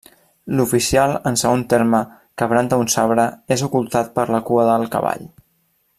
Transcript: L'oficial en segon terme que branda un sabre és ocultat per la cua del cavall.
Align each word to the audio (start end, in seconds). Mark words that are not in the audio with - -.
L'oficial 0.59 1.11
en 1.31 1.37
segon 1.41 1.65
terme 1.73 1.99
que 2.41 2.49
branda 2.53 2.81
un 2.85 2.89
sabre 2.95 3.29
és 3.57 3.65
ocultat 3.69 4.11
per 4.19 4.29
la 4.37 4.41
cua 4.49 4.67
del 4.71 4.91
cavall. 4.97 5.29